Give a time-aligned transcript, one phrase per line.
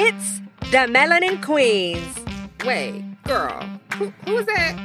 [0.00, 0.38] It's
[0.70, 2.14] the Melanin Queens.
[2.64, 4.76] Wait, girl, who, who's that?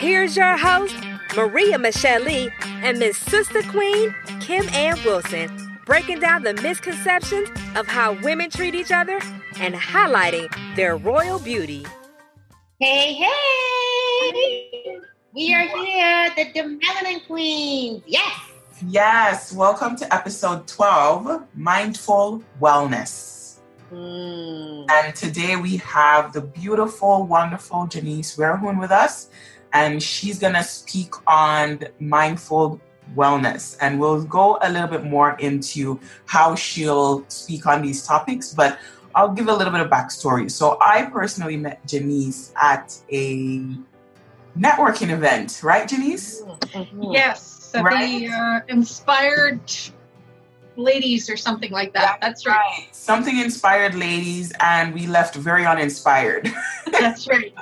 [0.00, 0.96] Here's your host,
[1.36, 7.86] Maria Michelle Lee, and Miss Sister Queen, Kim Ann Wilson, breaking down the misconceptions of
[7.86, 9.20] how women treat each other
[9.60, 11.84] and highlighting their royal beauty.
[12.80, 14.32] Hey, hey!
[15.34, 18.02] We are here, the Demelanin Queens.
[18.06, 18.40] Yes!
[18.88, 23.31] Yes, welcome to episode 12 Mindful Wellness.
[23.92, 24.90] Mm.
[24.90, 29.28] And today we have the beautiful, wonderful Janice Wehrhan with us,
[29.72, 32.80] and she's going to speak on mindful
[33.14, 33.76] wellness.
[33.80, 38.78] And we'll go a little bit more into how she'll speak on these topics, but
[39.14, 40.50] I'll give a little bit of backstory.
[40.50, 43.58] So I personally met Janice at a
[44.58, 46.40] networking event, right, Janice?
[46.42, 47.12] Mhm.
[47.12, 48.20] Yes, at Right?
[48.20, 49.60] the uh, inspired
[50.76, 52.18] ladies or something like that.
[52.20, 52.88] That's right.
[52.92, 56.48] Something inspired ladies, and we left very uninspired.
[56.92, 57.54] That's right.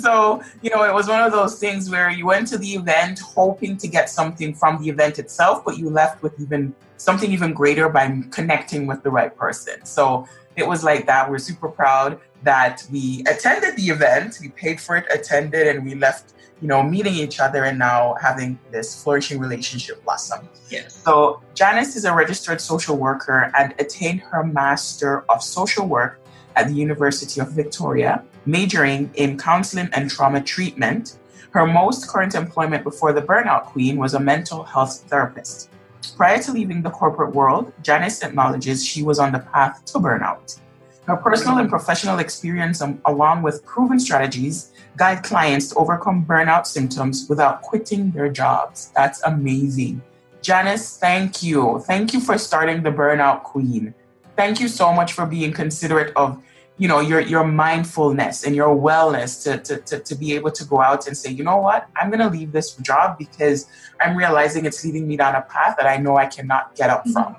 [0.00, 3.20] so, you know, it was one of those things where you went to the event
[3.20, 7.52] hoping to get something from the event itself, but you left with even something even
[7.52, 9.84] greater by connecting with the right person.
[9.84, 11.30] So it was like that.
[11.30, 15.94] We're super proud that we attended the event, we paid for it, attended, and we
[15.94, 20.48] left, you know, meeting each other and now having this flourishing relationship blossom.
[20.70, 21.02] Yes.
[21.02, 26.20] So, Janice is a registered social worker and attained her Master of Social Work
[26.54, 31.18] at the University of Victoria, majoring in counseling and trauma treatment.
[31.50, 35.68] Her most current employment before the Burnout Queen was a mental health therapist.
[36.16, 40.60] Prior to leaving the corporate world, Janice acknowledges she was on the path to burnout.
[41.06, 46.66] Her personal and professional experience, um, along with proven strategies, guide clients to overcome burnout
[46.66, 48.92] symptoms without quitting their jobs.
[48.94, 50.00] That's amazing.
[50.42, 51.82] Janice, thank you.
[51.86, 53.94] Thank you for starting the Burnout Queen.
[54.36, 56.42] Thank you so much for being considerate of,
[56.78, 60.64] you know, your your mindfulness and your wellness to, to, to, to be able to
[60.64, 63.66] go out and say, you know what, I'm gonna leave this job because
[64.00, 67.06] I'm realizing it's leading me down a path that I know I cannot get up
[67.08, 67.36] from.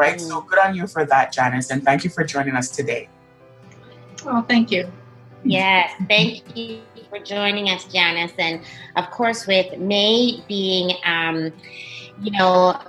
[0.00, 0.18] Right?
[0.20, 3.08] So good on you for that, Janice, and thank you for joining us today.
[4.24, 4.90] Oh, thank you.
[5.44, 8.32] Yes, thank you for joining us, Janice.
[8.38, 8.62] And
[8.96, 11.52] of course, with May being, um,
[12.22, 12.80] you know,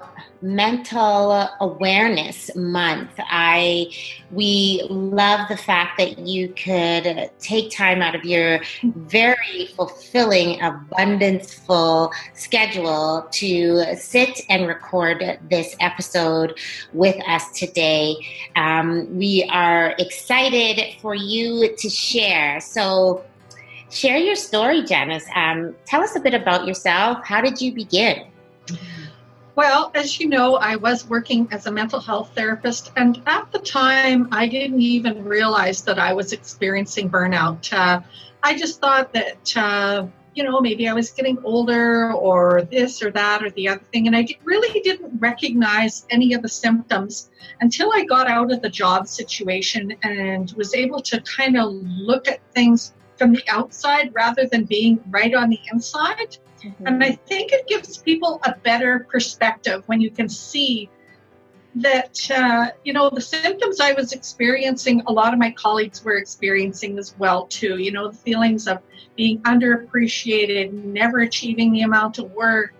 [0.41, 3.11] mental awareness month.
[3.19, 3.91] I
[4.31, 12.11] we love the fact that you could take time out of your very fulfilling abundanceful
[12.33, 16.57] schedule to sit and record this episode
[16.93, 18.15] with us today.
[18.55, 22.59] Um, we are excited for you to share.
[22.61, 23.23] So
[23.89, 25.25] share your story janice.
[25.35, 27.25] Um, tell us a bit about yourself.
[27.25, 28.31] How did you begin
[29.55, 33.59] Well, as you know, I was working as a mental health therapist, and at the
[33.59, 37.71] time, I didn't even realize that I was experiencing burnout.
[37.73, 37.99] Uh,
[38.43, 43.11] I just thought that, uh, you know, maybe I was getting older or this or
[43.11, 47.29] that or the other thing, and I really didn't recognize any of the symptoms
[47.59, 52.29] until I got out of the job situation and was able to kind of look
[52.29, 56.37] at things from the outside rather than being right on the inside.
[56.85, 60.89] And I think it gives people a better perspective when you can see
[61.75, 66.17] that, uh, you know, the symptoms I was experiencing, a lot of my colleagues were
[66.17, 67.77] experiencing as well, too.
[67.77, 68.79] You know, the feelings of
[69.15, 72.73] being underappreciated, never achieving the amount of work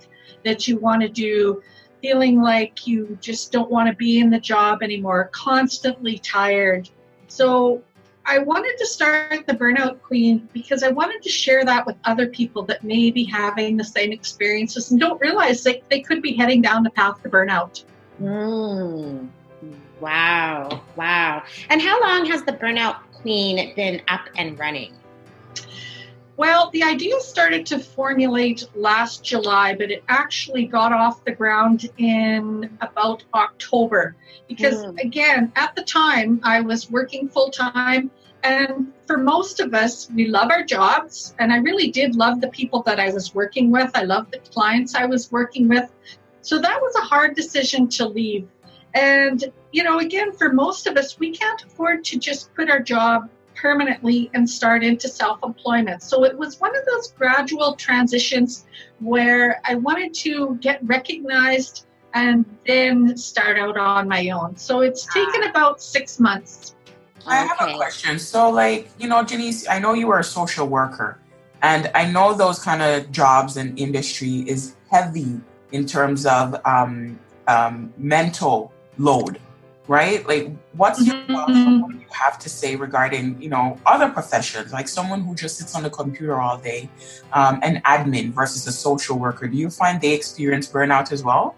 [0.43, 1.61] that you want to do,
[2.01, 6.89] feeling like you just don't want to be in the job anymore, constantly tired.
[7.27, 7.83] So
[8.31, 12.27] I wanted to start the Burnout Queen because I wanted to share that with other
[12.27, 16.33] people that may be having the same experiences and don't realize they, they could be
[16.37, 17.83] heading down the path to burnout.
[18.21, 19.27] Mm.
[19.99, 21.43] Wow, wow.
[21.69, 24.93] And how long has the Burnout Queen been up and running?
[26.37, 31.89] Well, the idea started to formulate last July, but it actually got off the ground
[31.97, 34.15] in about October.
[34.47, 35.01] Because, Mm.
[35.01, 38.09] again, at the time, I was working full time.
[38.43, 41.35] And for most of us, we love our jobs.
[41.39, 43.91] And I really did love the people that I was working with.
[43.93, 45.89] I loved the clients I was working with.
[46.41, 48.47] So that was a hard decision to leave.
[48.93, 52.81] And, you know, again, for most of us, we can't afford to just quit our
[52.81, 56.01] job permanently and start into self employment.
[56.01, 58.65] So it was one of those gradual transitions
[58.99, 64.57] where I wanted to get recognized and then start out on my own.
[64.57, 65.13] So it's ah.
[65.13, 66.75] taken about six months.
[67.27, 68.19] I have a question.
[68.19, 71.19] So, like, you know, Janice, I know you are a social worker,
[71.61, 75.39] and I know those kind of jobs and industry is heavy
[75.71, 79.39] in terms of um, um, mental load.
[79.87, 80.25] right?
[80.27, 81.81] Like, what's your Mhm.
[81.81, 85.57] what do you have to say regarding, you know, other professions, like someone who just
[85.57, 86.89] sits on the computer all day,
[87.33, 89.47] um, an admin versus a social worker?
[89.47, 91.55] Do you find they experience burnout as well?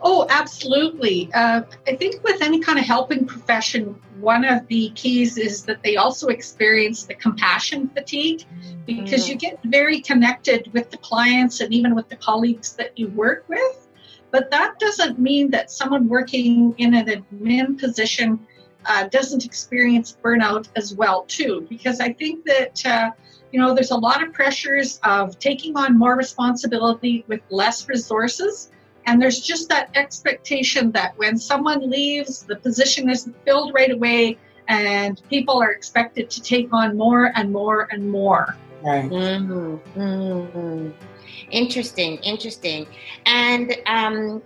[0.00, 1.30] Oh, absolutely.
[1.34, 5.82] Uh, I think with any kind of helping profession, one of the keys is that
[5.82, 8.44] they also experience the compassion fatigue
[8.86, 13.08] because you get very connected with the clients and even with the colleagues that you
[13.08, 13.88] work with.
[14.30, 18.46] But that doesn't mean that someone working in an admin position
[18.86, 21.66] uh, doesn't experience burnout as well too.
[21.68, 23.10] Because I think that uh,
[23.52, 28.70] you know there's a lot of pressures of taking on more responsibility with less resources.
[29.08, 34.36] And there's just that expectation that when someone leaves, the position isn't filled right away,
[34.68, 38.54] and people are expected to take on more and more and more.
[38.82, 39.10] Right.
[39.10, 39.98] Mm-hmm.
[39.98, 40.90] Mm-hmm.
[41.50, 42.86] Interesting, interesting.
[43.24, 44.42] And um,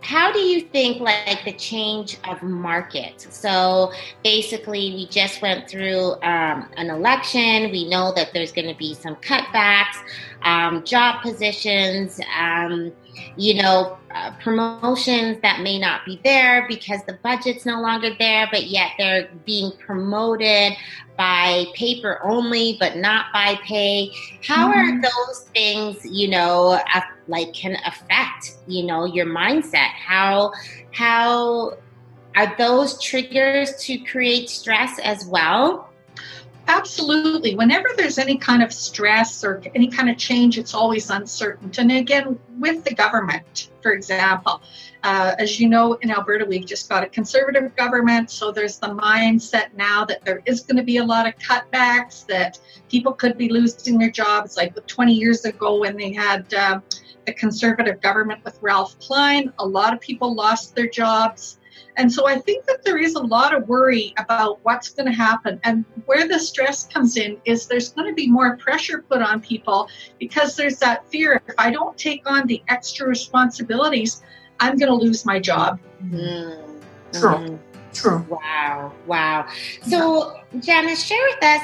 [0.00, 3.26] how do you think like the change of market?
[3.28, 3.92] So
[4.22, 7.72] basically, we just went through um, an election.
[7.72, 9.96] We know that there's going to be some cutbacks,
[10.44, 12.20] um, job positions.
[12.38, 12.92] Um,
[13.36, 18.48] you know, uh, promotions that may not be there because the budget's no longer there,
[18.50, 20.72] but yet they're being promoted
[21.16, 24.10] by paper only, but not by pay.
[24.46, 25.02] How are Mhm.
[25.02, 29.88] those things, you know, uh, like can affect, you know, your mindset?
[30.06, 30.52] How,
[30.92, 31.72] how
[32.36, 35.87] are those triggers to create stress as well?
[36.68, 37.54] Absolutely.
[37.54, 41.72] Whenever there's any kind of stress or any kind of change, it's always uncertain.
[41.78, 44.60] And again, with the government, for example,
[45.02, 48.30] uh, as you know, in Alberta, we've just got a conservative government.
[48.30, 52.26] So there's the mindset now that there is going to be a lot of cutbacks,
[52.26, 52.58] that
[52.90, 56.82] people could be losing their jobs, like 20 years ago when they had um,
[57.24, 59.52] the conservative government with Ralph Klein.
[59.58, 61.57] A lot of people lost their jobs.
[61.98, 65.12] And so I think that there is a lot of worry about what's going to
[65.12, 65.60] happen.
[65.64, 69.40] And where the stress comes in is there's going to be more pressure put on
[69.40, 69.88] people
[70.20, 74.22] because there's that fear if I don't take on the extra responsibilities,
[74.60, 75.80] I'm going to lose my job.
[76.04, 76.80] Mm.
[77.12, 77.30] True.
[77.30, 77.58] Mhm.
[77.92, 78.24] True.
[78.28, 79.46] Wow, wow.
[79.82, 81.62] So, Janice, share with us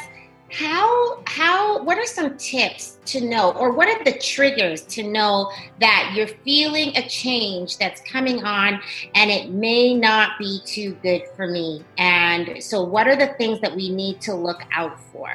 [0.56, 5.50] how how what are some tips to know or what are the triggers to know
[5.80, 8.80] that you're feeling a change that's coming on
[9.16, 13.60] and it may not be too good for me and so what are the things
[13.60, 15.28] that we need to look out for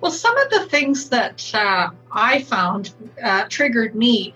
[0.00, 4.34] Well, some of the things that uh, I found uh, triggered me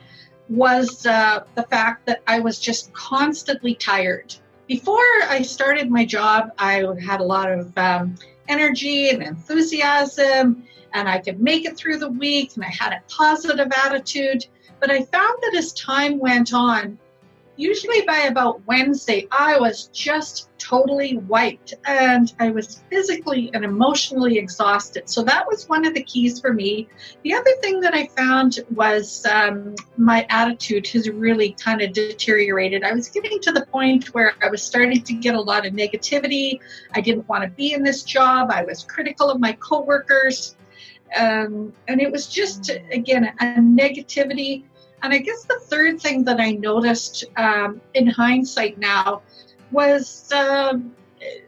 [0.49, 4.37] was uh, the fact that I was just constantly tired.
[4.69, 8.15] Before I started my job, I had a lot of um,
[8.49, 13.03] energy and enthusiasm, and I could make it through the week, and I had a
[13.09, 14.47] positive attitude.
[14.81, 16.99] But I found that as time went on,
[17.57, 24.39] usually by about Wednesday, I was just totally wiped and I was physically and emotionally
[24.39, 25.09] exhausted.
[25.09, 26.89] So that was one of the keys for me.
[27.23, 32.85] The other thing that I found was um, my attitude has really kind of deteriorated.
[32.85, 35.73] I was getting to the point where I was starting to get a lot of
[35.73, 36.61] negativity.
[36.95, 38.51] I didn't want to be in this job.
[38.51, 40.57] I was critical of my coworkers.
[41.17, 44.65] Um, and it was just, again, a negativity.
[45.03, 49.23] And I guess the third thing that I noticed um, in hindsight now
[49.73, 50.95] was um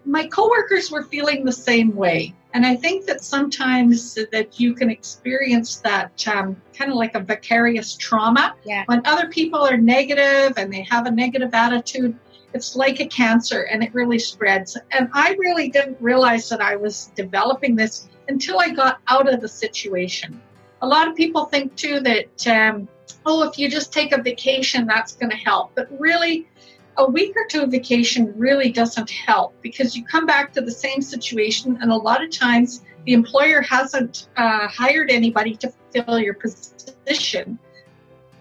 [0.05, 2.35] my coworkers were feeling the same way.
[2.55, 7.21] And I think that sometimes that you can experience that um, kind of like a
[7.21, 8.55] vicarious trauma.
[8.65, 8.85] Yeah.
[8.87, 12.19] When other people are negative and they have a negative attitude,
[12.55, 14.79] it's like a cancer and it really spreads.
[14.93, 19.43] And I really didn't realize that I was developing this until I got out of
[19.43, 20.41] the situation.
[20.81, 22.89] A lot of people think too that, um,
[23.27, 25.73] oh, if you just take a vacation, that's going to help.
[25.75, 26.49] But really,
[26.97, 30.71] a week or two of vacation really doesn't help because you come back to the
[30.71, 36.19] same situation, and a lot of times the employer hasn't uh, hired anybody to fill
[36.19, 37.59] your position.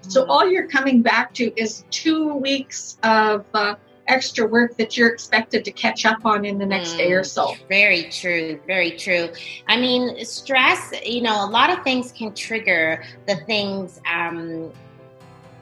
[0.02, 3.76] So all you're coming back to is two weeks of uh,
[4.08, 7.56] extra work that you're expected to catch up on in the next day or so.
[7.68, 8.60] Very true.
[8.66, 9.30] Very true.
[9.68, 14.72] I mean, stress, you know, a lot of things can trigger the things um,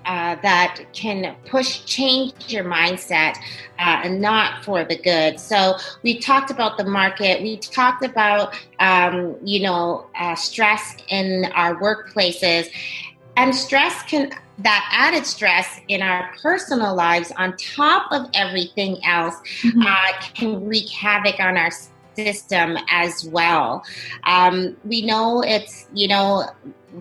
[0.05, 3.37] uh, that can push, change your mindset
[3.79, 5.39] uh, and not for the good.
[5.39, 7.41] So we talked about the market.
[7.41, 12.69] We talked about, um, you know, uh, stress in our workplaces.
[13.35, 19.35] And stress can, that added stress in our personal lives on top of everything else
[19.85, 21.71] uh, can wreak havoc on our
[22.15, 23.83] system as well.
[24.23, 26.45] Um, we know it's, you know,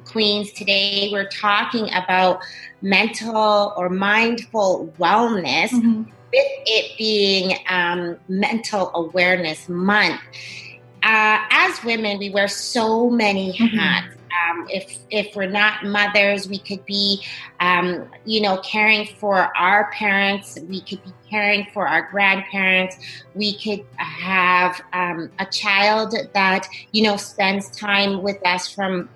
[0.04, 0.52] Queens.
[0.52, 2.40] Today we're talking about
[2.82, 6.02] mental or mindful wellness, mm-hmm.
[6.02, 10.20] with it being um, Mental Awareness Month.
[11.04, 13.76] Uh, as women, we wear so many mm-hmm.
[13.76, 14.06] hats.
[14.08, 14.13] Mm-hmm.
[14.34, 17.22] Um, if if we're not mothers, we could be,
[17.60, 20.58] um, you know, caring for our parents.
[20.68, 22.96] We could be caring for our grandparents.
[23.34, 29.08] We could have um, a child that you know spends time with us from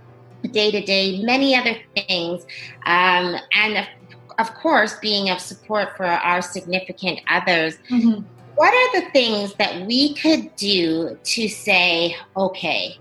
[0.53, 1.23] day to day.
[1.23, 2.45] Many other things,
[2.87, 3.87] um, and of,
[4.39, 7.79] of, course, being of support for our significant others.
[7.91, 8.23] Mm-hmm.
[8.55, 12.99] What are the things that we could do to say, okay?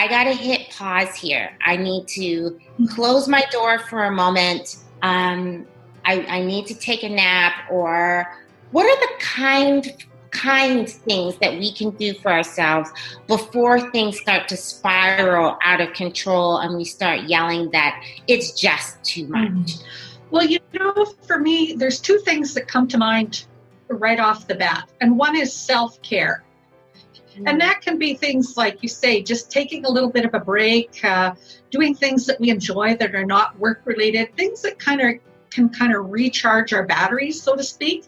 [0.00, 1.52] I got to hit pause here.
[1.62, 4.78] I need to close my door for a moment.
[5.02, 5.66] Um,
[6.06, 7.52] I, I need to take a nap.
[7.70, 8.26] Or
[8.70, 9.92] what are the kind
[10.30, 12.88] kind things that we can do for ourselves
[13.26, 19.04] before things start to spiral out of control and we start yelling that it's just
[19.04, 19.50] too much?
[19.50, 20.30] Mm-hmm.
[20.30, 23.44] Well, you know, for me, there's two things that come to mind
[23.88, 26.42] right off the bat, and one is self care.
[27.46, 30.40] And that can be things like you say, just taking a little bit of a
[30.40, 31.34] break, uh,
[31.70, 35.14] doing things that we enjoy that are not work related, things that kind of
[35.50, 38.04] can kind of recharge our batteries, so to speak.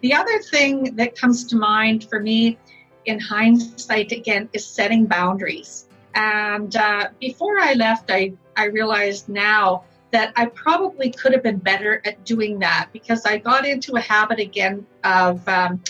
[0.00, 2.58] The other thing that comes to mind for me
[3.04, 5.86] in hindsight, again, is setting boundaries.
[6.14, 11.58] And uh, before I left, I, I realized now that I probably could have been
[11.58, 15.82] better at doing that because I got into a habit again of um,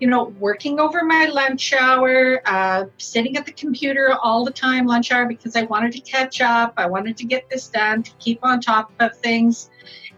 [0.00, 4.86] you know, working over my lunch hour, uh, sitting at the computer all the time,
[4.86, 6.74] lunch hour, because I wanted to catch up.
[6.76, 9.70] I wanted to get this done, to keep on top of things.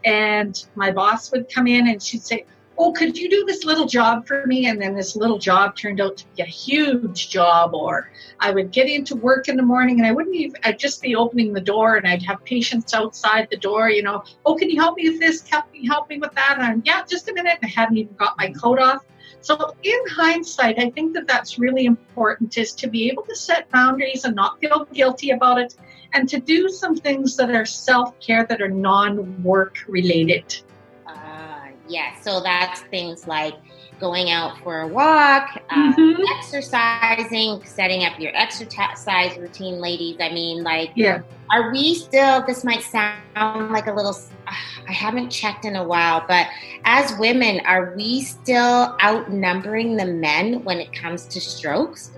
[0.03, 2.45] And my boss would come in and she'd say,
[2.81, 4.67] Oh, could you do this little job for me?
[4.67, 7.73] And then this little job turned out to be a huge job.
[7.73, 8.09] Or
[8.39, 11.13] I would get into work in the morning and I wouldn't even, I'd just be
[11.13, 14.79] opening the door and I'd have patients outside the door, you know, oh, can you
[14.79, 15.45] help me with this?
[15.49, 16.57] Help me, help me with that?
[16.59, 17.59] And yeah, just a minute.
[17.61, 19.03] I hadn't even got my coat off
[19.41, 23.69] so, in hindsight, I think that that's really important is to be able to set
[23.69, 25.75] boundaries and not feel guilty about it,
[26.13, 30.61] and to do some things that are self care that are non work related.
[31.07, 33.55] Uh, yeah, so that's things like
[33.99, 36.21] going out for a walk, uh, mm-hmm.
[36.37, 40.17] exercising, setting up your exercise routine, ladies.
[40.19, 41.21] I mean, like, yeah.
[41.51, 44.15] are we still, this might sound like a little,
[44.47, 44.53] uh,
[44.87, 46.47] I haven't checked in a while, but
[46.85, 52.11] as women, are we still outnumbering the men when it comes to strokes?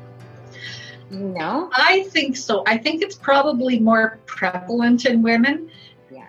[1.09, 2.63] No, I think so.
[2.67, 5.69] I think it's probably more prevalent in women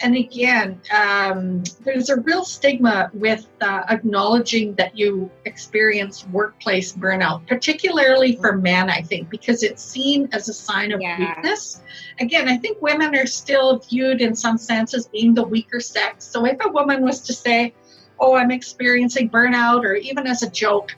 [0.03, 7.47] and again, um, there's a real stigma with uh, acknowledging that you experience workplace burnout,
[7.47, 11.19] particularly for men, I think, because it's seen as a sign of yeah.
[11.19, 11.83] weakness.
[12.21, 16.25] Again, I think women are still viewed in some sense as being the weaker sex.
[16.25, 17.75] So if a woman was to say,
[18.21, 20.95] Oh, I'm experiencing burnout, or even as a joke,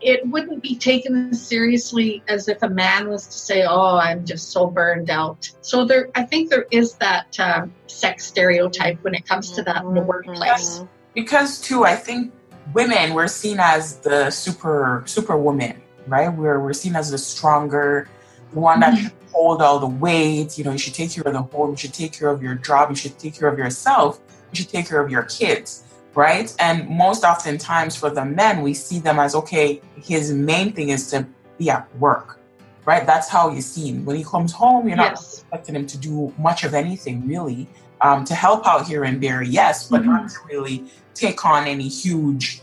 [0.00, 4.24] it wouldn't be taken as seriously as if a man was to say, "Oh, I'm
[4.24, 9.14] just so burned out." So there, I think there is that um, sex stereotype when
[9.14, 10.84] it comes to that in the workplace.
[11.14, 12.32] Because too, I think
[12.72, 16.28] women we're seen as the super superwoman, right?
[16.28, 18.08] We're we're seen as the stronger,
[18.52, 19.04] the one that mm-hmm.
[19.04, 20.56] should hold all the weight.
[20.58, 22.54] You know, you should take care of the home, you should take care of your
[22.54, 24.20] job, you should take care of yourself,
[24.52, 25.84] you should take care of your kids
[26.18, 26.52] right?
[26.58, 31.08] And most oftentimes for the men, we see them as okay, his main thing is
[31.12, 31.24] to
[31.58, 32.40] be at work,
[32.84, 33.06] right?
[33.06, 34.04] That's how he's seen.
[34.04, 35.34] When he comes home, you're not yes.
[35.34, 37.68] expecting him to do much of anything really.
[38.00, 40.10] Um, to help out here and there, yes, but mm-hmm.
[40.10, 40.84] not to really
[41.14, 42.62] take on any huge,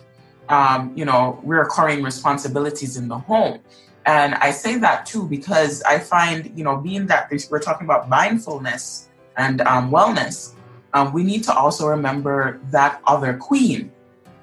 [0.50, 3.60] um, you know, recurring responsibilities in the home.
[4.06, 8.08] And I say that too because I find, you know, being that we're talking about
[8.08, 10.55] mindfulness and um, wellness,
[10.96, 13.92] um, we need to also remember that other queen,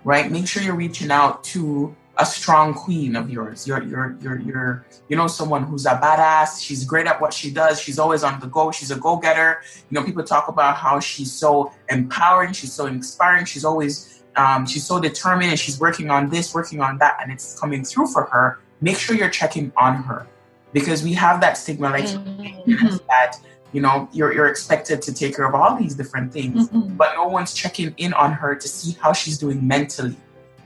[0.05, 0.31] right?
[0.31, 3.67] Make sure you're reaching out to a strong queen of yours.
[3.67, 6.63] You're, you're, you're, you're, you know, someone who's a badass.
[6.63, 7.81] She's great at what she does.
[7.81, 8.71] She's always on the go.
[8.71, 9.63] She's a go getter.
[9.89, 12.53] You know, people talk about how she's so empowering.
[12.53, 13.47] She's so inspiring.
[13.47, 17.33] She's always, um, she's so determined and she's working on this, working on that, and
[17.33, 18.59] it's coming through for her.
[18.83, 20.27] Make sure you're checking on her
[20.75, 22.97] because we have that stigma, like mm-hmm.
[23.09, 23.39] that
[23.73, 26.95] you know you're, you're expected to take care of all these different things mm-hmm.
[26.95, 30.17] but no one's checking in on her to see how she's doing mentally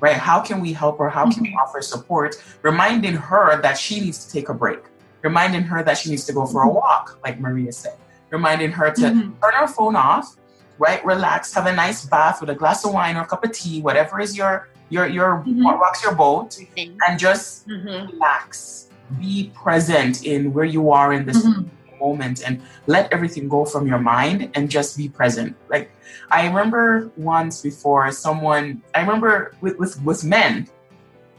[0.00, 1.44] right how can we help her how can mm-hmm.
[1.44, 4.80] we offer support reminding her that she needs to take a break
[5.22, 6.76] reminding her that she needs to go for a mm-hmm.
[6.76, 7.96] walk like maria said
[8.30, 9.40] reminding her to mm-hmm.
[9.40, 10.36] turn her phone off
[10.78, 13.52] right relax have a nice bath with a glass of wine or a cup of
[13.52, 15.62] tea whatever is your your your mm-hmm.
[15.62, 18.12] what rocks your boat and just mm-hmm.
[18.12, 21.46] relax be present in where you are in this
[22.00, 25.56] moment and let everything go from your mind and just be present.
[25.68, 25.90] Like
[26.30, 30.68] I remember once before someone I remember with with, with men,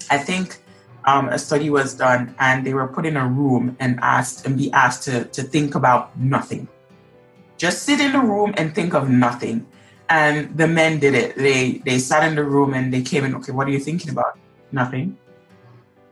[0.10, 0.62] I think
[1.06, 4.58] um, a study was done and they were put in a room and asked and
[4.58, 6.68] be asked to, to think about nothing.
[7.58, 9.66] Just sit in the room and think of nothing.
[10.10, 11.36] And the men did it.
[11.36, 14.12] They they sat in the room and they came in, okay, what are you thinking
[14.12, 14.38] about?
[14.72, 15.18] Nothing.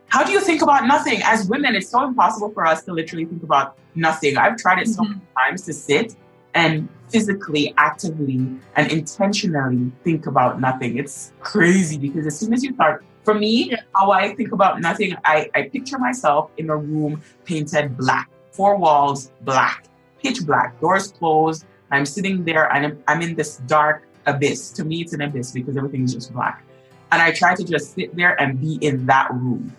[0.08, 1.20] How do you think about nothing?
[1.24, 4.36] As women, it's so impossible for us to literally think about nothing.
[4.36, 5.12] I've tried it so mm-hmm.
[5.12, 6.14] many times to sit
[6.54, 10.96] and physically, actively, and intentionally think about nothing.
[10.96, 13.80] It's crazy because as soon as you start, for me, yeah.
[13.94, 18.76] how I think about nothing, I, I picture myself in a room painted black, four
[18.76, 19.86] walls black,
[20.22, 21.66] pitch black, doors closed.
[21.90, 24.70] I'm sitting there and I'm, I'm in this dark abyss.
[24.72, 26.64] To me, it's an abyss because everything is just black.
[27.12, 29.76] And I try to just sit there and be in that room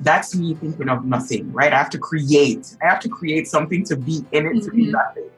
[0.00, 1.72] that's me thinking of nothing, right?
[1.72, 2.76] I have to create.
[2.82, 4.64] I have to create something to be in it mm-hmm.
[4.64, 4.92] to be mm-hmm.
[4.92, 5.30] nothing.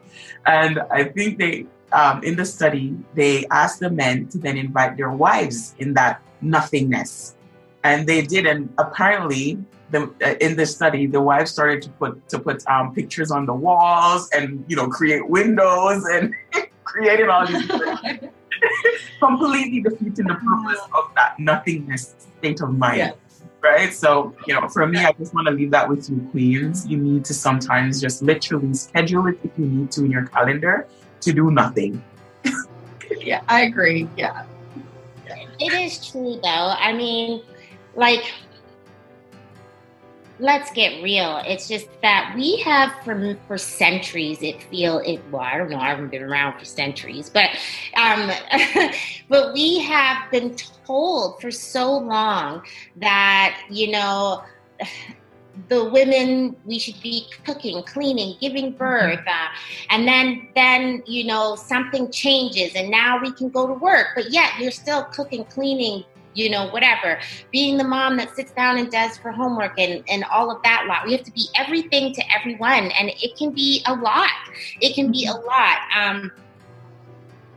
[0.45, 4.97] And I think they, um, in the study, they asked the men to then invite
[4.97, 7.35] their wives in that nothingness,
[7.83, 8.45] and they did.
[8.45, 12.93] And apparently, the, uh, in the study, the wives started to put to put um,
[12.93, 16.33] pictures on the walls and you know create windows and
[16.83, 17.69] creating all these.
[19.19, 22.97] completely defeating the purpose of that nothingness state of mind.
[22.97, 23.11] Yeah
[23.61, 23.93] right?
[23.93, 26.87] So, you know, for me, I just want to leave that with you, queens.
[26.87, 30.87] You need to sometimes just literally schedule it if you need to in your calendar
[31.21, 32.03] to do nothing.
[33.19, 34.07] yeah, I agree.
[34.17, 34.45] Yeah.
[35.59, 36.73] It is true, though.
[36.77, 37.41] I mean,
[37.95, 38.23] like,
[40.41, 41.41] let's get real.
[41.45, 44.41] It's just that we have for for centuries.
[44.41, 45.21] It feel it.
[45.31, 45.77] Well, I don't know.
[45.77, 47.49] I haven't been around for centuries, but
[47.95, 48.31] um,
[49.29, 50.55] but we have been
[50.85, 52.63] told for so long
[52.97, 54.43] that you know.
[55.67, 59.47] The women we should be cooking, cleaning, giving birth, uh,
[59.89, 64.07] and then then you know something changes, and now we can go to work.
[64.15, 67.19] But yet you're still cooking, cleaning, you know, whatever.
[67.51, 70.85] Being the mom that sits down and does for homework and, and all of that
[70.87, 71.05] lot.
[71.05, 72.91] We have to be everything to everyone.
[72.91, 74.29] And it can be a lot.
[74.79, 75.45] It can be a mm-hmm.
[75.45, 75.77] lot.
[75.95, 76.31] Um,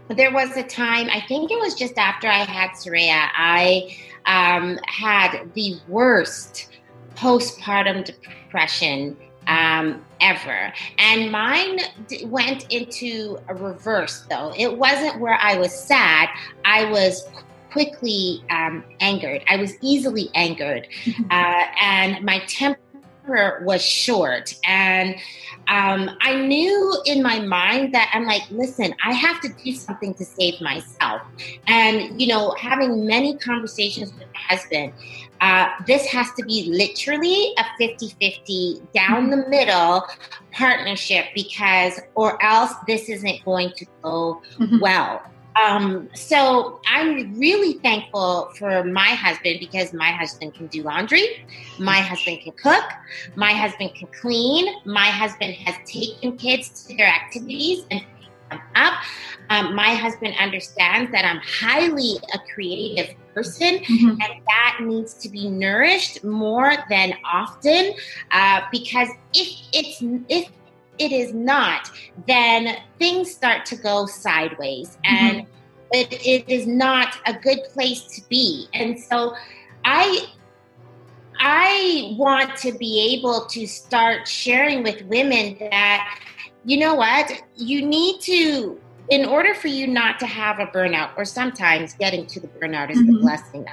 [0.08, 4.78] there was a time, I think it was just after I had Soraya, I um,
[4.86, 6.68] had the worst
[7.14, 10.72] postpartum depression um, ever.
[10.98, 14.52] And mine d- went into a reverse, though.
[14.56, 16.28] It wasn't where I was sad,
[16.64, 17.26] I was
[17.74, 19.42] quickly um, angered.
[19.48, 21.24] I was easily angered, mm-hmm.
[21.28, 22.78] uh, and my temper
[23.64, 24.54] was short.
[24.64, 25.16] And
[25.66, 30.14] um, I knew in my mind that I'm like, listen, I have to do something
[30.14, 31.22] to save myself.
[31.66, 34.92] And, you know, having many conversations with my husband,
[35.40, 40.04] uh, this has to be literally a 50 50 down the middle
[40.52, 44.78] partnership because, or else this isn't going to go mm-hmm.
[44.78, 45.22] well.
[45.56, 51.46] Um, so I'm really thankful for my husband because my husband can do laundry,
[51.78, 52.84] my husband can cook,
[53.36, 58.02] my husband can clean, my husband has taken kids to their activities and
[58.50, 58.94] them up.
[59.50, 64.08] Um, my husband understands that I'm highly a creative person mm-hmm.
[64.10, 67.94] and that needs to be nourished more than often
[68.30, 70.48] uh, because if it's if
[70.98, 71.90] it is not,
[72.26, 75.14] then things start to go sideways mm-hmm.
[75.14, 75.46] and mm-hmm.
[75.92, 78.68] it, it is not a good place to be.
[78.74, 79.34] And so
[79.84, 80.26] I
[81.40, 86.20] I want to be able to start sharing with women that
[86.64, 87.42] you know what?
[87.56, 88.80] You need to
[89.10, 92.90] in order for you not to have a burnout or sometimes getting to the burnout
[92.90, 93.14] is mm-hmm.
[93.14, 93.66] the blessing.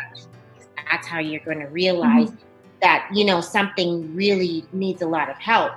[0.91, 2.43] That's how you're going to realize mm-hmm.
[2.81, 5.71] that you know something really needs a lot of help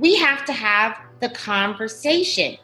[0.00, 2.56] we have to have the conversation.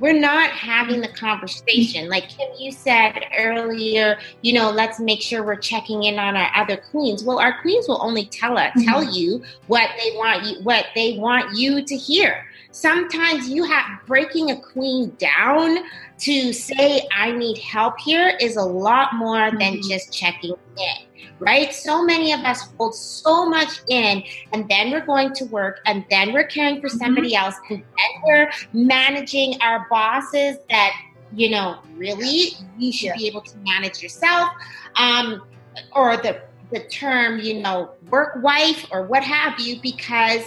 [0.00, 2.08] We're not having the conversation.
[2.08, 6.50] Like Kim, you said earlier, you know, let's make sure we're checking in on our
[6.54, 7.24] other queens.
[7.24, 8.88] Well, our queens will only tell us, mm-hmm.
[8.88, 12.46] tell you what they want you, what they want you to hear.
[12.70, 15.78] Sometimes you have breaking a queen down
[16.18, 19.58] to say, I need help here is a lot more mm-hmm.
[19.58, 21.08] than just checking in
[21.40, 21.72] right?
[21.72, 26.04] So many of us hold so much in, and then we're going to work, and
[26.10, 26.98] then we're caring for mm-hmm.
[26.98, 27.44] somebody mm-hmm.
[27.44, 30.92] else, and then we're managing our bosses that,
[31.32, 33.16] you know, really you should yeah.
[33.16, 34.50] be able to manage yourself.
[34.96, 35.42] Um,
[35.92, 40.42] or the the term, you know, work wife or what have you, because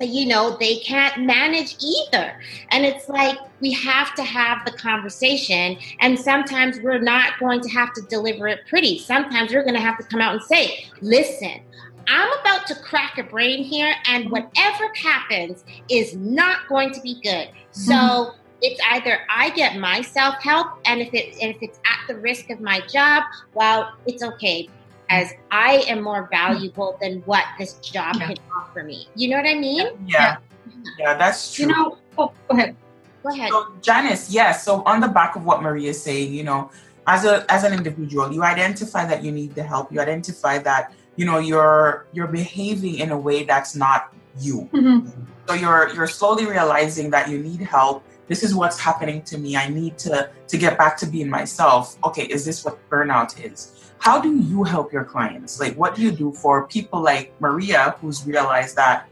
[0.00, 2.38] you know, they can't manage either.
[2.70, 5.78] And it's like we have to have the conversation.
[6.00, 8.98] And sometimes we're not going to have to deliver it pretty.
[8.98, 11.62] Sometimes we're going to have to come out and say, listen,
[12.08, 17.20] I'm about to crack a brain here, and whatever happens is not going to be
[17.20, 17.48] good.
[17.72, 18.38] So mm-hmm.
[18.62, 22.16] it's either I get my self help, and if it and if it's at the
[22.16, 24.68] risk of my job, well, it's okay,
[25.08, 28.28] as I am more valuable than what this job yeah.
[28.28, 29.08] can offer me.
[29.14, 29.86] You know what I mean?
[30.06, 31.66] Yeah, yeah, yeah that's true.
[31.66, 32.76] You know, oh, go ahead.
[33.22, 33.50] Go ahead.
[33.50, 34.30] So, Janice, yes.
[34.30, 36.70] Yeah, so on the back of what Maria is saying, you know,
[37.06, 39.92] as a as an individual, you identify that you need the help.
[39.92, 45.08] You identify that you know you're you're behaving in a way that's not you mm-hmm.
[45.48, 49.56] so you're you're slowly realizing that you need help this is what's happening to me
[49.56, 53.75] i need to to get back to being myself okay is this what burnout is
[53.98, 57.96] how do you help your clients like what do you do for people like maria
[58.00, 59.08] who's realized that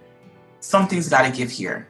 [0.61, 1.88] something's got to give here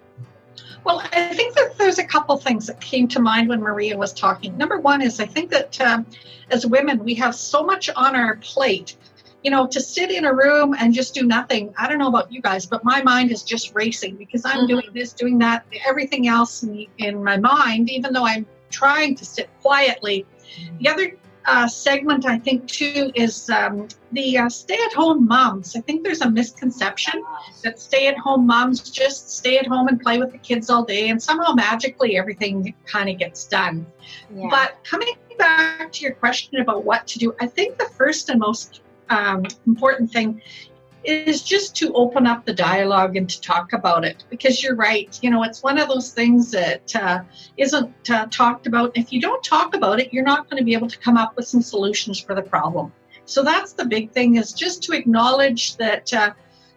[0.85, 4.13] well, I think that there's a couple things that came to mind when Maria was
[4.13, 4.55] talking.
[4.59, 6.05] Number one is I think that um,
[6.51, 8.95] as women, we have so much on our plate
[9.45, 11.73] you know, to sit in a room and just do nothing.
[11.77, 14.67] I don't know about you guys, but my mind is just racing because I'm mm-hmm.
[14.69, 19.25] doing this, doing that, everything else in, in, my mind, even though I'm trying to
[19.25, 20.25] sit quietly.
[20.81, 25.77] The other uh, segment, I think, too, is um, the uh, stay at home moms.
[25.77, 27.23] I think there's a misconception
[27.63, 30.85] that stay at home moms just stay at home and play with the kids all
[30.85, 33.87] day, and somehow magically everything kind of gets done.
[34.35, 34.49] Yeah.
[34.51, 38.41] But coming back to your question about what to do, I think the first and
[38.41, 38.81] most
[39.11, 40.41] um, important thing
[41.05, 45.19] is just to open up the dialogue and to talk about it because you're right
[45.23, 47.21] you know it's one of those things that uh,
[47.59, 50.75] not uh, talked about if you don't talk about it you're not going to be
[50.75, 52.93] able to come up with some solutions for the problem
[53.27, 56.33] so that's the big thing is just to acknowledge that uh,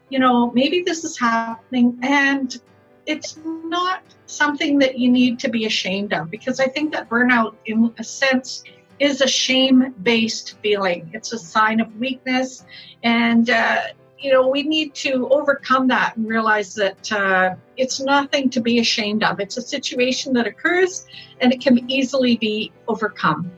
[0.10, 2.62] you know maybe this is happening and
[3.06, 7.56] it's not something that you need to be ashamed of because i think that burnout
[7.66, 8.64] in a sense
[9.00, 11.10] is a shame based feeling.
[11.14, 12.66] It's a sign of weakness.
[13.04, 13.82] And, uh,
[14.20, 18.80] you know, we need to overcome that and realize that uh, it's nothing to be
[18.80, 19.40] ashamed of.
[19.40, 21.06] It's a situation that occurs
[21.40, 23.52] and it can easily be overcome.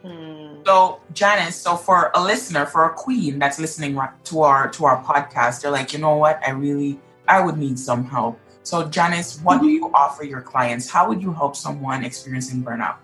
[0.65, 5.01] So, Janice, so for a listener, for a queen that's listening to our to our
[5.03, 8.39] podcast, they're like, you know what, I really, I would need some help.
[8.63, 9.65] So, Janice, what mm-hmm.
[9.65, 10.89] do you offer your clients?
[10.89, 12.97] How would you help someone experiencing burnout?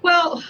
[0.00, 0.42] Well,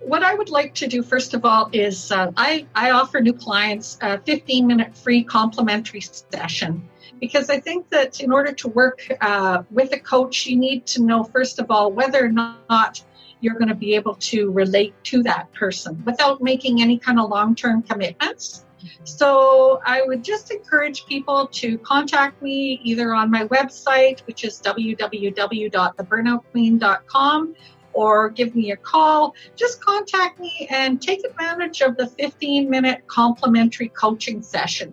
[0.00, 3.32] what I would like to do, first of all, is uh, I, I offer new
[3.32, 6.88] clients a 15 minute free complimentary session
[7.20, 11.02] because I think that in order to work uh, with a coach, you need to
[11.02, 13.02] know, first of all, whether or not
[13.40, 17.30] you're going to be able to relate to that person without making any kind of
[17.30, 18.64] long term commitments.
[19.04, 24.60] So I would just encourage people to contact me either on my website, which is
[24.60, 27.54] www.theburnoutqueen.com,
[27.94, 33.06] or give me a call, just contact me and take advantage of the 15 minute
[33.06, 34.92] complimentary coaching session.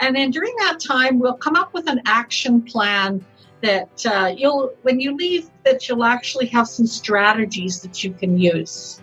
[0.00, 3.24] And then during that time, we'll come up with an action plan
[3.62, 8.38] that uh, you'll, when you leave, that you'll actually have some strategies that you can
[8.38, 9.02] use.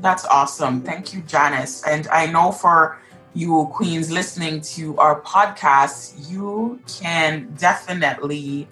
[0.00, 0.82] That's awesome.
[0.82, 1.84] Thank you, Janice.
[1.86, 2.98] And I know for
[3.34, 8.68] you queens listening to our podcast, you can definitely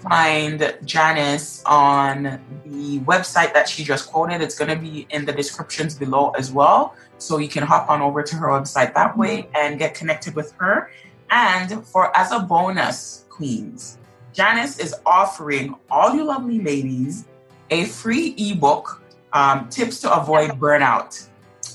[0.00, 4.40] find Janice on the website that she just quoted.
[4.40, 6.94] It's going to be in the descriptions below as well.
[7.18, 10.52] So you can hop on over to her website that way and get connected with
[10.58, 10.90] her.
[11.30, 13.98] And for as a bonus, Queens,
[14.32, 17.26] Janice is offering all you lovely ladies
[17.70, 21.28] a free ebook, um, Tips to Avoid Burnout.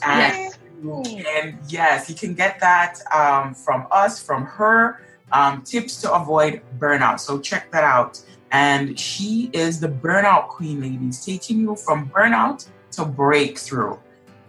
[0.03, 0.59] And, yes.
[1.37, 5.01] and yes, you can get that um, from us, from her
[5.33, 7.19] um, tips to avoid burnout.
[7.19, 8.21] So check that out.
[8.51, 13.97] And she is the burnout queen, ladies, taking you from burnout to breakthrough.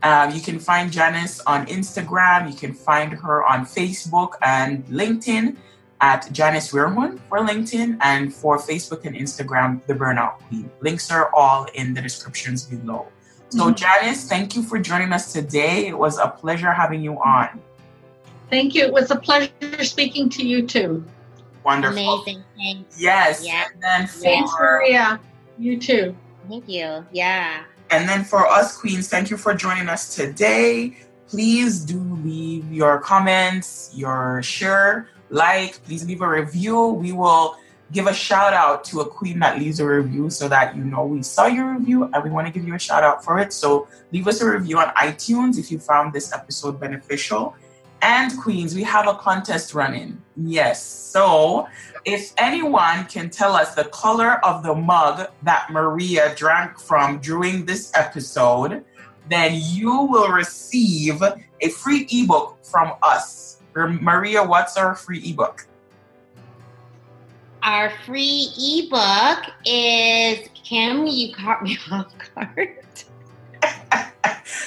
[0.03, 2.51] Um, you can find Janice on Instagram.
[2.51, 5.57] You can find her on Facebook and LinkedIn
[6.03, 10.71] at Janice Wehrhan for LinkedIn and for Facebook and Instagram, The Burnout Queen.
[10.83, 13.07] Links are all in the descriptions below.
[13.49, 13.75] So, mm-hmm.
[13.75, 15.87] Janice, thank you for joining us today.
[15.87, 17.63] It was a pleasure having you on.
[18.55, 18.85] Thank you.
[18.85, 19.51] It was a pleasure
[19.83, 21.05] speaking to you too.
[21.65, 22.23] Wonderful.
[22.23, 22.45] Amazing.
[22.57, 23.01] Thanks.
[23.01, 23.45] Yes.
[23.45, 23.65] Yeah.
[23.73, 25.21] And then for, Thanks, Maria.
[25.59, 26.15] You too.
[26.49, 27.05] Thank you.
[27.11, 27.65] Yeah.
[27.91, 30.97] And then for us queens, thank you for joining us today.
[31.27, 36.91] Please do leave your comments, your share, like, please leave a review.
[36.91, 37.57] We will
[37.91, 41.07] give a shout out to a queen that leaves a review so that you know
[41.07, 43.53] we saw your review and we want to give you a shout out for it.
[43.53, 47.57] So leave us a review on iTunes if you found this episode beneficial
[48.05, 50.21] and queens, we have a contest running.
[50.37, 50.85] Yes.
[50.85, 51.67] So
[52.05, 57.65] if anyone can tell us the color of the mug that Maria drank from during
[57.65, 58.85] this episode,
[59.31, 63.63] then you will receive a free ebook from us.
[63.75, 65.67] Maria, what's our free ebook?
[67.63, 72.85] Our free ebook is Kim, you caught me off guard.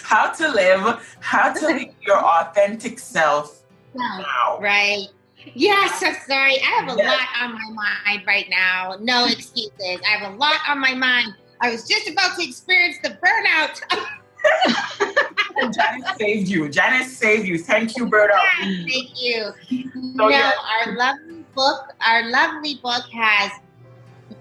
[0.07, 3.63] How to live, how to live your authentic self.
[3.93, 4.57] Wow.
[4.61, 5.07] Right.
[5.53, 6.53] Yes, I'm sorry.
[6.61, 7.07] I have a yes.
[7.07, 8.95] lot on my mind right now.
[9.01, 9.99] No excuses.
[10.05, 11.33] I have a lot on my mind.
[11.59, 13.81] I was just about to experience the burnout.
[15.73, 16.69] Janice saved you.
[16.69, 17.57] Janice saved you.
[17.57, 18.39] Thank you, Burnout.
[18.61, 19.51] thank you.
[19.67, 20.51] So, no, yeah.
[20.85, 23.51] our lovely book, our lovely book has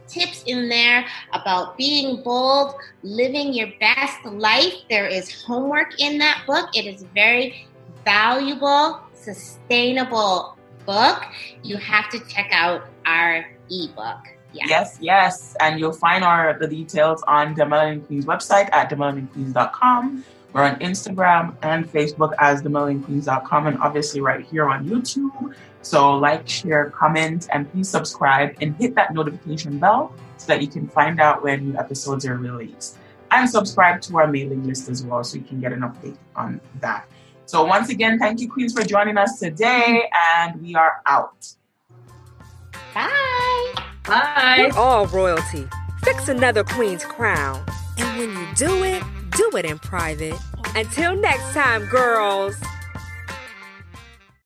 [0.08, 4.74] tips in there about being bold, living your best life.
[4.88, 6.70] There is homework in that book.
[6.74, 7.66] It is very
[8.04, 11.22] valuable, sustainable book.
[11.62, 14.20] You have to check out our ebook.
[14.52, 14.68] Yes.
[14.70, 15.56] yes, yes.
[15.60, 20.24] And you'll find our the details on the Melanin Queens website at damelaninqueenz.com.
[20.56, 25.54] We're on Instagram and Facebook as damelaninqueenz.com and obviously right here on YouTube.
[25.82, 30.68] So like, share, comment, and please subscribe and hit that notification bell so that you
[30.68, 32.96] can find out when new episodes are released.
[33.32, 36.62] And subscribe to our mailing list as well so you can get an update on
[36.80, 37.06] that.
[37.44, 41.52] So once again, thank you, Queens, for joining us today, and we are out.
[42.94, 43.74] Bye.
[44.06, 44.70] Bye.
[44.72, 45.68] We're all royalty.
[46.02, 47.62] Fix another Queen's crown.
[47.98, 49.02] And when you do it,
[49.36, 50.34] do it in private.
[50.74, 52.56] Until next time, girls.